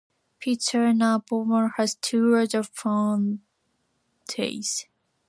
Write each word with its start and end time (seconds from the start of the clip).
Piazza 0.39 0.93
Navona 0.95 1.73
has 1.77 1.93
two 1.93 2.35
other 2.35 2.63
fountains. 2.63 3.39